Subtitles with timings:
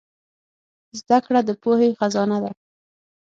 [0.99, 2.51] زدهکړه د پوهې خزانه ده.